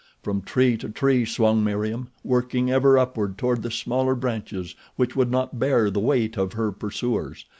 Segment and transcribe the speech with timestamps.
[0.23, 5.29] From tree to tree swung Meriem working ever upward toward the smaller branches which would
[5.29, 7.45] not bear the weight of her pursuers.